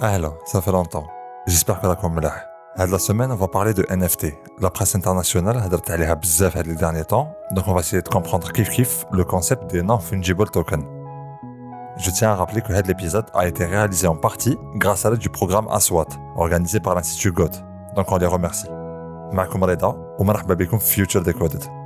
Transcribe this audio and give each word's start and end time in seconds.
Alors, 0.00 0.36
ça 0.44 0.60
fait 0.60 0.72
longtemps. 0.72 1.06
J'espère 1.46 1.80
que 1.80 1.86
la 1.86 1.96
ملاح. 2.08 2.46
Cette 2.76 2.90
la 2.90 2.98
semaine, 2.98 3.30
on 3.30 3.36
va 3.36 3.46
parler 3.46 3.72
de 3.72 3.86
NFT. 3.88 4.34
La 4.60 4.68
presse 4.68 4.96
internationale 4.96 5.58
a 5.58 5.78
parlé 5.78 6.06
bzaf 6.20 6.56
les 6.56 6.74
derniers 6.74 7.04
temps, 7.04 7.32
donc 7.52 7.68
on 7.68 7.72
va 7.72 7.80
essayer 7.80 8.02
de 8.02 8.08
comprendre 8.08 8.50
kif 8.50 8.68
kif 8.70 9.06
le 9.12 9.24
concept 9.24 9.70
des 9.70 9.82
non-fungible 9.82 10.50
tokens. 10.50 10.84
Je 11.96 12.10
tiens 12.10 12.30
à 12.30 12.34
rappeler 12.34 12.62
que 12.62 12.74
cet 12.74 12.88
épisode 12.88 13.26
a 13.32 13.46
été 13.46 13.64
réalisé 13.64 14.08
en 14.08 14.16
partie 14.16 14.58
grâce 14.74 15.06
à 15.06 15.10
l'aide 15.10 15.20
du 15.20 15.30
programme 15.30 15.68
ASWAT, 15.70 16.08
organisé 16.34 16.80
par 16.80 16.96
l'Institut 16.96 17.30
GOT. 17.30 17.54
Donc 17.94 18.10
on 18.10 18.16
les 18.16 18.26
remercie. 18.26 18.68
معكم 19.32 19.64
رضا 19.64 20.16
ومرحبا 20.18 20.54
بكم 20.54 20.78
في 20.78 21.06
Future 21.06 21.24
Decoded. 21.24 21.77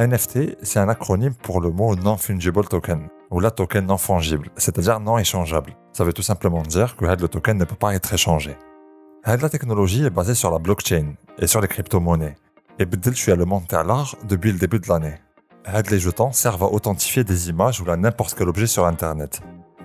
NFT, 0.00 0.56
c'est 0.62 0.80
un 0.80 0.88
acronyme 0.88 1.34
pour 1.34 1.60
le 1.60 1.70
mot 1.70 1.94
Non-Fungible 1.94 2.66
Token, 2.66 3.06
ou 3.30 3.38
la 3.38 3.52
token 3.52 3.86
non 3.86 3.96
fungible, 3.96 4.50
c'est-à-dire 4.56 4.98
non 4.98 5.18
échangeable. 5.18 5.76
Ça 5.92 6.02
veut 6.02 6.12
tout 6.12 6.20
simplement 6.20 6.62
dire 6.62 6.96
que 6.96 7.04
le 7.04 7.28
token 7.28 7.56
ne 7.56 7.64
peut 7.64 7.76
pas 7.76 7.94
être 7.94 8.12
échangé. 8.12 8.56
La 9.24 9.48
technologie 9.48 10.04
est 10.04 10.10
basée 10.10 10.34
sur 10.34 10.50
la 10.50 10.58
blockchain 10.58 11.14
et 11.38 11.46
sur 11.46 11.60
les 11.60 11.68
crypto-monnaies. 11.68 12.34
Et 12.80 12.86
Bedel 12.86 13.14
suis 13.14 13.36
le 13.36 13.44
monde 13.44 13.66
l'art 13.70 14.16
depuis 14.24 14.50
le 14.50 14.58
début 14.58 14.80
de 14.80 14.88
l'année. 14.88 15.14
Les 15.88 16.00
jetons 16.00 16.32
servent 16.32 16.64
à 16.64 16.72
authentifier 16.72 17.22
des 17.22 17.48
images 17.48 17.80
ou 17.80 17.84
n'importe 17.84 18.34
quel 18.36 18.48
objet 18.48 18.66
sur 18.66 18.86
Internet. 18.86 19.42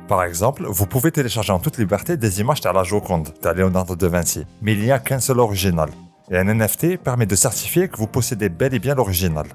Par 0.08 0.24
exemple, 0.24 0.66
vous 0.68 0.88
pouvez 0.88 1.12
télécharger 1.12 1.54
en 1.54 1.60
toute 1.60 1.78
liberté 1.78 2.18
des 2.18 2.42
images 2.42 2.62
de 2.62 2.70
la 2.70 2.84
Joconde, 2.84 3.30
de 3.44 3.50
Leonardo 3.50 3.96
da 3.96 4.08
Vinci, 4.08 4.44
mais 4.64 4.74
il 4.74 4.80
n'y 4.80 4.92
a 4.92 4.98
qu'un 4.98 5.20
seul 5.20 5.40
original. 5.40 5.92
Et 6.32 6.38
un 6.38 6.46
NFT 6.46 6.98
permet 6.98 7.28
de 7.28 7.36
certifier 7.36 7.90
que 7.90 7.98
vous 7.98 8.08
possédez 8.08 8.50
bel 8.50 8.74
et 8.74 8.80
bien 8.80 8.96
l'original. 8.96 9.46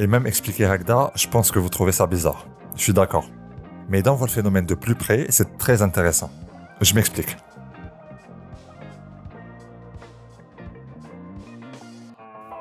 Et 0.00 0.06
même 0.06 0.26
expliquer 0.26 0.66
Ragda, 0.66 1.12
je 1.14 1.28
pense 1.28 1.50
que 1.50 1.58
vous 1.58 1.68
trouvez 1.68 1.92
ça 1.92 2.06
bizarre. 2.06 2.46
Je 2.74 2.80
suis 2.80 2.94
d'accord. 2.94 3.26
Mais 3.90 4.00
dans 4.00 4.14
votre 4.14 4.32
phénomène 4.32 4.64
de 4.64 4.74
plus 4.74 4.94
près, 4.94 5.26
c'est 5.28 5.58
très 5.58 5.82
intéressant. 5.82 6.30
Je 6.80 6.94
m'explique. 6.94 7.36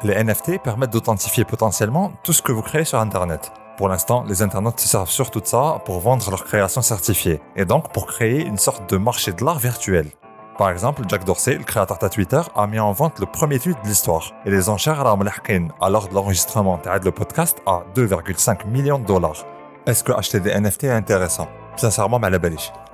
Les 0.03 0.21
NFT 0.21 0.61
permettent 0.61 0.91
d'authentifier 0.91 1.45
potentiellement 1.45 2.11
tout 2.25 2.33
ce 2.33 2.41
que 2.41 2.51
vous 2.51 2.61
créez 2.61 2.83
sur 2.83 2.99
Internet. 2.99 3.53
Pour 3.77 3.87
l'instant, 3.87 4.25
les 4.27 4.41
internautes 4.41 4.81
se 4.81 4.89
servent 4.89 5.09
surtout 5.09 5.39
de 5.39 5.47
ça 5.47 5.81
pour 5.85 6.01
vendre 6.01 6.29
leurs 6.29 6.43
créations 6.43 6.81
certifiées, 6.81 7.39
et 7.55 7.63
donc 7.63 7.93
pour 7.93 8.05
créer 8.05 8.45
une 8.45 8.57
sorte 8.57 8.89
de 8.91 8.97
marché 8.97 9.31
de 9.31 9.45
l'art 9.45 9.59
virtuel. 9.59 10.07
Par 10.59 10.71
exemple, 10.71 11.03
Jack 11.07 11.23
Dorsey, 11.23 11.55
le 11.55 11.63
créateur 11.63 11.97
de 11.99 12.07
Twitter, 12.09 12.41
a 12.53 12.67
mis 12.67 12.79
en 12.79 12.91
vente 12.91 13.17
le 13.21 13.25
premier 13.25 13.59
tweet 13.59 13.77
de 13.81 13.87
l'histoire. 13.87 14.33
Et 14.45 14.51
les 14.51 14.67
enchères 14.67 14.99
à 14.99 15.17
alors 15.79 16.09
de 16.09 16.13
l'enregistrement 16.13 16.77
de 16.83 17.05
le 17.05 17.11
podcast 17.11 17.61
à 17.65 17.83
2,5 17.95 18.67
millions 18.67 18.99
de 18.99 19.05
dollars. 19.05 19.45
Est-ce 19.85 20.03
que 20.03 20.11
acheter 20.11 20.41
des 20.41 20.51
NFT 20.51 20.83
est 20.83 20.91
intéressant? 20.91 21.47
Sincèrement, 21.77 22.19
ma 22.19 22.29
la 22.29 22.39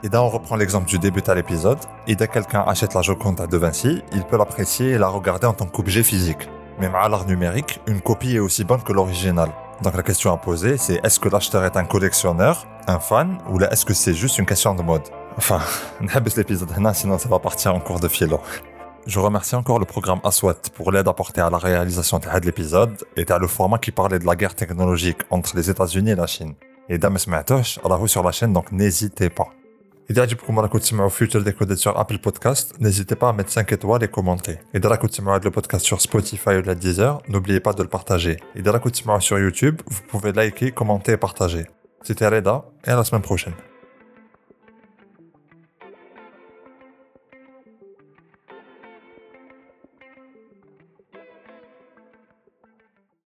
Et 0.04 0.10
là, 0.10 0.22
on 0.22 0.30
reprend 0.30 0.58
l'exemple 0.58 0.88
du 0.88 1.00
début 1.00 1.24
à 1.26 1.34
l'épisode. 1.34 1.80
Et 2.06 2.16
dès 2.16 2.28
que 2.28 2.34
quelqu'un 2.34 2.64
achète 2.68 2.94
la 2.94 3.02
Joconde 3.02 3.42
à 3.42 3.48
De 3.48 3.58
Vinci, 3.58 4.04
il 4.14 4.24
peut 4.26 4.38
l'apprécier 4.38 4.92
et 4.92 4.98
la 5.00 5.08
regarder 5.08 5.48
en 5.48 5.54
tant 5.54 5.66
qu'objet 5.66 6.04
physique. 6.04 6.48
Mais 6.80 6.86
à 6.86 7.10
l'art 7.10 7.26
numérique, 7.26 7.82
une 7.88 8.00
copie 8.00 8.36
est 8.36 8.40
aussi 8.40 8.64
bonne 8.64 8.84
que 8.84 8.94
l'original. 8.94 9.50
Donc 9.82 9.96
la 9.96 10.04
question 10.04 10.32
à 10.32 10.38
poser, 10.38 10.78
c'est 10.78 11.04
est-ce 11.04 11.20
que 11.20 11.30
l'acheteur 11.30 11.66
est 11.66 11.78
un 11.78 11.86
collectionneur, 11.86 12.68
un 12.86 13.00
fan, 13.00 13.40
ou 13.50 13.60
est-ce 13.60 13.86
que 13.86 13.96
c'est 13.96 14.14
juste 14.14 14.38
une 14.38 14.46
question 14.46 14.76
de 14.76 14.84
mode? 14.84 15.10
Enfin, 15.37 15.61
n'habite 16.01 16.37
l'épisode 16.37 16.71
sinon 16.95 17.19
ça 17.19 17.29
va 17.29 17.39
partir 17.39 17.75
en 17.75 17.81
cours 17.81 18.01
de 18.01 18.09
filo. 18.09 18.41
Je 19.07 19.19
remercie 19.19 19.55
encore 19.55 19.79
le 19.79 19.87
programme 19.87 20.21
ASWAT 20.25 20.61
pour 20.75 20.93
l'aide 20.93 21.09
apportée 21.09 21.41
à 21.41 21.49
la 21.49 21.59
réalisation 21.59 22.19
de 22.19 22.27
l'épisode 22.45 22.97
et 23.17 23.25
à 23.31 23.39
le 23.39 23.47
format 23.47 23.79
qui 23.79 23.93
parlait 23.93 24.19
de 24.19 24.27
la 24.27 24.37
guerre 24.37 24.55
technologique 24.55 25.21
entre 25.31 25.57
les 25.57 25.71
États-Unis 25.71 26.11
et 26.11 26.15
la 26.15 26.27
Chine. 26.27 26.55
Et 26.89 26.99
dame 26.99 27.17
smaatosh, 27.17 27.79
vous 27.83 28.09
sur 28.09 28.23
la 28.23 28.33
chaîne, 28.33 28.53
donc 28.53 28.73
n'hésitez 28.73 29.31
pas. 29.31 29.49
Et 30.11 30.21
عجبكم 30.21 30.59
راكم 30.59 30.79
تسمعوا 30.79 31.11
Future 31.11 31.45
Decoded 31.45 31.77
sur 31.77 31.97
Apple 31.97 32.19
Podcast, 32.19 32.75
n'hésitez 32.81 33.15
pas 33.15 33.29
à 33.29 33.33
mettre 33.33 33.53
5 33.53 33.73
étoiles 33.73 34.03
et 34.03 34.09
commenter. 34.09 34.59
Et 34.75 34.81
de 34.81 34.89
راكم 34.89 35.07
تسمعوا 35.07 35.39
le 35.45 35.51
podcast 35.53 35.87
sur 35.87 36.01
Spotify 36.01 36.57
ou 36.59 36.63
la 36.63 36.75
Deezer, 36.75 37.23
n'oubliez 37.29 37.61
pas 37.61 37.73
de 37.75 37.83
le 37.85 37.89
partager. 37.89 38.37
Et 38.57 38.63
de 38.63 38.71
راكم 38.71 38.91
تسمعوا 38.91 39.21
sur 39.21 39.39
YouTube, 39.39 39.81
vous 39.87 40.03
pouvez 40.09 40.33
liker, 40.33 40.73
commenter 40.73 41.13
et 41.13 41.17
partager. 41.17 41.67
C'était 42.03 42.27
Reda 42.27 42.65
et 42.85 42.91
à 42.91 42.97
la 42.97 43.05
semaine 43.05 43.23
prochaine. 43.23 43.55